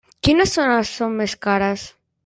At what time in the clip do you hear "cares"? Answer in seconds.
1.49-1.89